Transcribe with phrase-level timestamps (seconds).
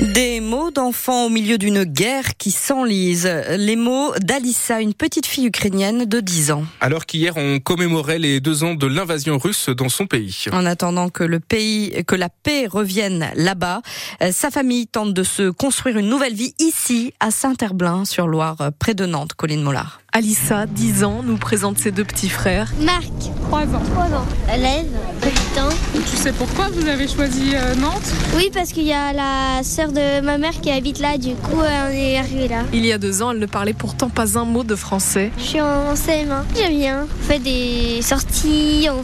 [0.00, 3.30] Des mots d'enfants au milieu d'une guerre qui s'enlise.
[3.56, 6.64] Les mots d'Alissa, une petite fille ukrainienne de 10 ans.
[6.80, 10.46] Alors qu'hier on commémorait les deux ans de l'invasion russe dans son pays.
[10.52, 13.82] En attendant que le pays, que la paix revienne là-bas,
[14.22, 18.70] euh, sa famille tente de se construire une nouvelle vie ici, à Saint-Herblain, sur Loire,
[18.78, 20.00] près de Nantes, Colline Mollard.
[20.16, 22.72] Alissa, 10 ans, nous présente ses deux petits frères.
[22.78, 23.10] Marc,
[23.48, 23.82] 3 ans.
[23.94, 24.26] 3 ans.
[24.54, 24.86] Élève,
[25.24, 25.68] 8 ans.
[26.08, 28.12] Tu sais pourquoi vous avez choisi euh, Nantes?
[28.36, 31.60] Oui, parce qu'il y a la sœur de ma mère qui habite là, du coup
[31.60, 32.62] euh, on est arrivé là.
[32.72, 35.32] Il y a deux ans, elle ne parlait pourtant pas un mot de français.
[35.36, 37.06] Je suis en CM1, j'aime bien.
[37.10, 39.02] On fait des sorties, on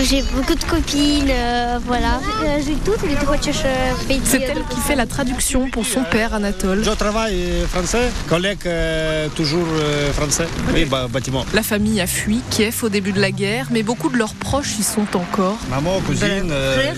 [0.00, 2.20] j'ai beaucoup de copines, euh, voilà.
[2.42, 6.82] Euh, j'ai toutes les trois C'est elle qui fait la traduction pour son père Anatole.
[6.84, 9.66] Je travaille français, collègue euh, toujours
[10.14, 11.44] français, oui, bah, bâtiment.
[11.52, 14.78] La famille a fui Kiev au début de la guerre, mais beaucoup de leurs proches
[14.78, 15.58] y sont encore.
[15.70, 16.94] Maman, cousine, frère,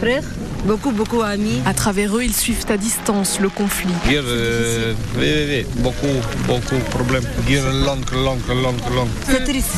[0.00, 0.22] frère,
[0.64, 1.60] beaucoup, beaucoup d'amis.
[1.66, 3.92] À travers eux, ils suivent à distance le conflit.
[4.08, 4.24] Guerre,
[5.18, 6.06] oui, oui, oui, beaucoup,
[6.46, 7.24] beaucoup de problèmes.
[7.48, 9.08] Guerre longue, longue, longue, longue.
[9.28, 9.74] C'est triste,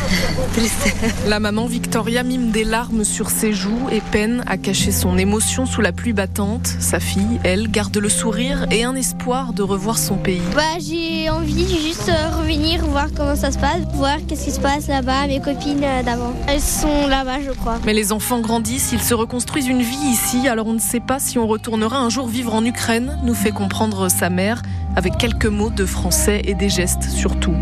[0.55, 0.95] triste.
[1.27, 5.67] La maman Victoria mime des larmes sur ses joues et peine à cacher son émotion
[5.67, 6.67] sous la pluie battante.
[6.67, 10.41] Sa fille, elle, garde le sourire et un espoir de revoir son pays.
[10.55, 14.61] Bah, j'ai envie de juste revenir voir comment ça se passe, voir qu'est-ce qui se
[14.61, 16.35] passe là-bas, mes copines d'avant.
[16.47, 17.79] Elles sont là-bas, je crois.
[17.85, 21.19] Mais les enfants grandissent, ils se reconstruisent une vie ici, alors on ne sait pas
[21.19, 24.63] si on retournera un jour vivre en Ukraine, nous fait comprendre sa mère,
[24.97, 27.55] avec quelques mots de français et des gestes surtout.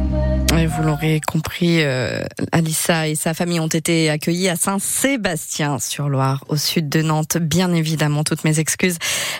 [0.59, 6.57] Et vous l'aurez compris, euh, Alissa et sa famille ont été accueillis à Saint-Sébastien-sur-Loire, au
[6.57, 7.37] sud de Nantes.
[7.37, 8.97] Bien évidemment, toutes mes excuses.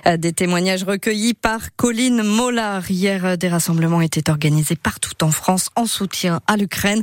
[0.07, 2.91] Euh, des témoignages recueillis par Colline Mollard.
[2.91, 7.03] Hier, euh, des rassemblements étaient organisés partout en France en soutien à l'Ukraine.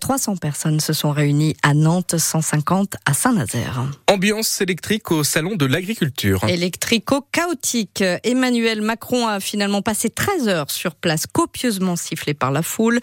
[0.00, 3.84] 300 euh, personnes se sont réunies à Nantes, 150 à Saint-Nazaire.
[4.08, 6.44] Ambiance électrique au salon de l'agriculture.
[6.48, 8.02] Électrico-chaotique.
[8.24, 13.00] Emmanuel Macron a finalement passé 13 heures sur place, copieusement sifflé par la foule.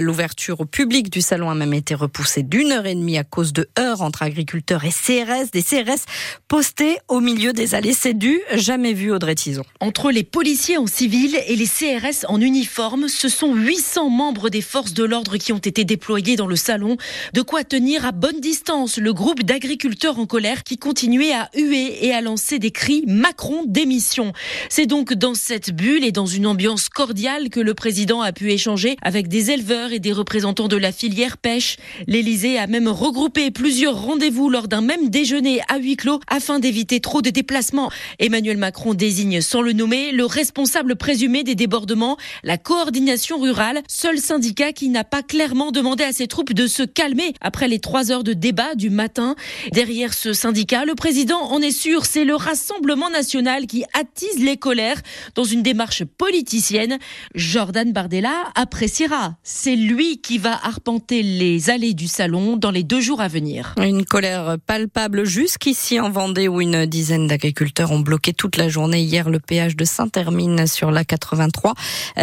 [0.00, 3.52] L'ouverture au public du salon a même été repoussée d'une heure et demie à cause
[3.52, 5.50] de heurts entre agriculteurs et CRS.
[5.52, 6.04] Des CRS
[6.46, 7.92] postés au milieu des allées.
[7.92, 9.64] C'est du jamais vu Audrey Tison.
[9.80, 14.60] Entre les policiers en civil et les CRS en uniforme, ce sont 800 membres des
[14.60, 16.96] forces de l'ordre qui ont été déployés dans le salon.
[17.34, 22.06] De quoi tenir à bonne distance le groupe d'agriculteurs en colère qui continuait à huer
[22.06, 24.32] et à lancer des cris Macron démission.
[24.68, 28.52] C'est donc dans cette bulle et dans une ambiance cordiale que le président a pu
[28.52, 31.76] échanger avec des éleveurs et des représentants de la filière pêche.
[32.06, 37.00] L'Élysée a même regroupé plusieurs rendez-vous lors d'un même déjeuner à huis clos afin d'éviter
[37.00, 37.90] trop de déplacements.
[38.18, 44.18] Emmanuel Macron désigne sans le nommer le responsable présumé des débordements, la coordination rurale, seul
[44.18, 48.10] syndicat qui n'a pas clairement demandé à ses troupes de se calmer après les trois
[48.10, 49.36] heures de débat du matin.
[49.72, 54.56] Derrière ce syndicat, le président en est sûr, c'est le Rassemblement national qui attise les
[54.56, 55.00] colères
[55.34, 56.98] dans une démarche politicienne.
[57.34, 59.36] Jordan Bardella appréciera.
[59.68, 63.74] C'est lui qui va arpenter les allées du salon dans les deux jours à venir.
[63.76, 69.02] Une colère palpable jusqu'ici en Vendée où une dizaine d'agriculteurs ont bloqué toute la journée
[69.02, 71.74] hier le péage de Saint-Hermine sur la 83.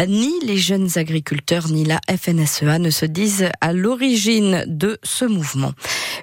[0.08, 5.70] Ni les jeunes agriculteurs ni la FNSEA ne se disent à l'origine de ce mouvement.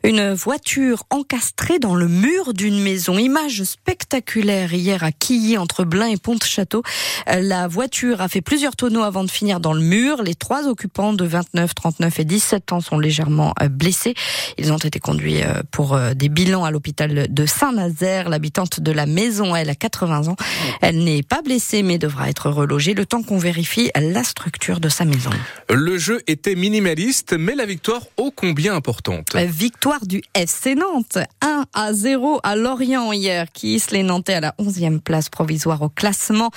[0.06, 3.18] Une voiture encastrée dans le mur d'une maison.
[3.18, 6.84] Image spectaculaire hier à Quilly entre Blain et Pont-Château.
[7.25, 10.22] La voiture a fait plusieurs tonneaux avant de finir dans le mur.
[10.22, 14.13] Les trois occupants de 29, 39 et 17 ans sont légèrement euh, blessés.
[14.58, 18.28] Ils ont été conduits euh, pour euh, des bilans à l'hôpital de Saint-Nazaire.
[18.28, 20.36] L'habitante de la maison, elle a 80 ans.
[20.81, 24.90] Elle n'est pas blessée mais devra être relogée le temps qu'on vérifie la structure de
[24.90, 25.30] sa maison.
[25.69, 29.33] Le jeu était minimaliste mais la victoire ô combien importante?
[29.36, 34.40] Victoire du FC Nantes 1 à 0 à Lorient hier qui hisse les Nantais à
[34.40, 36.50] la 11e place provisoire au classement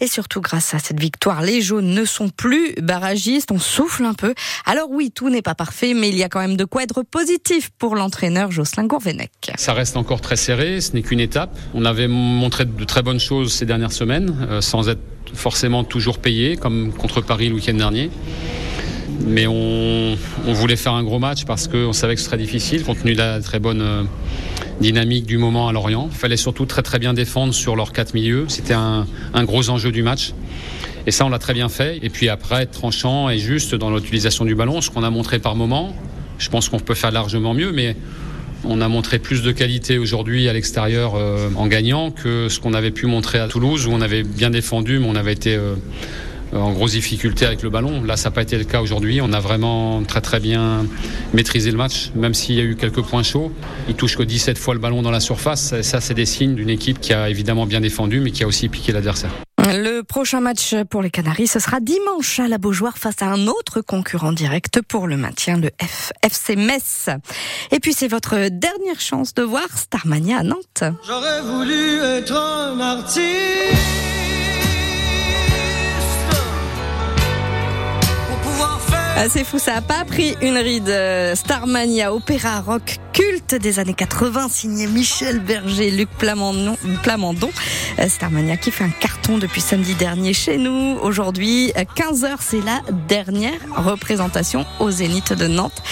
[0.00, 4.14] et surtout grâce à cette victoire les jaunes ne sont plus barragistes, on souffle un
[4.14, 4.34] peu.
[4.64, 7.02] Alors oui, tout n'est pas parfait mais il y a quand même de quoi être
[7.02, 9.52] positif pour l'entraîneur Jocelyn Gourvenec.
[9.56, 11.56] Ça reste encore très serré, ce n'est qu'une étape.
[11.74, 15.02] On avait montré de très bonnes choses ces dernières semaines, euh, sans être
[15.34, 18.10] forcément toujours payé, comme contre Paris le week-end dernier.
[19.20, 20.16] Mais on,
[20.46, 23.18] voulait faire un gros match parce qu'on savait que ce serait difficile, compte tenu de
[23.18, 24.02] la très bonne euh,
[24.80, 26.08] dynamique du moment à Lorient.
[26.10, 28.46] Il fallait surtout très très bien défendre sur leurs quatre milieux.
[28.48, 29.06] C'était un,
[29.44, 30.32] gros enjeu du match.
[31.06, 31.98] Et ça, on l'a très bien fait.
[32.02, 35.54] Et puis après, tranchant et juste dans l'utilisation du ballon, ce qu'on a montré par
[35.54, 35.94] moment,
[36.38, 37.96] Je pense qu'on peut faire largement mieux, mais
[38.64, 42.74] on a montré plus de qualité aujourd'hui à l'extérieur euh, en gagnant que ce qu'on
[42.74, 45.74] avait pu montrer à Toulouse, où on avait bien défendu, mais on avait été euh,
[46.54, 48.02] en grosse difficulté avec le ballon.
[48.02, 49.20] Là, ça n'a pas été le cas aujourd'hui.
[49.20, 50.86] On a vraiment très très bien
[51.32, 53.52] maîtrisé le match, même s'il y a eu quelques points chauds.
[53.88, 55.80] Il touche que 17 fois le ballon dans la surface.
[55.82, 58.68] Ça, c'est des signes d'une équipe qui a évidemment bien défendu, mais qui a aussi
[58.68, 59.30] piqué l'adversaire.
[59.66, 63.46] Le prochain match pour les Canaries, ce sera dimanche à la Beaujoire face à un
[63.46, 65.70] autre concurrent direct pour le maintien, le
[66.22, 67.08] FC Metz.
[67.72, 70.84] Et puis c'est votre dernière chance de voir Starmania à Nantes.
[71.06, 74.13] J'aurais voulu être un artiste.
[79.16, 80.88] Ah, c'est fou, ça a pas pris une ride.
[80.88, 86.76] Euh, Starmania, opéra rock culte des années 80, signé Michel Berger, Luc Plamondon.
[88.00, 90.98] Euh, Starmania qui fait un carton depuis samedi dernier chez nous.
[91.00, 95.82] Aujourd'hui, 15h, c'est la dernière représentation au Zénith de Nantes.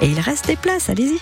[0.00, 1.18] Et il reste des places, allez-y.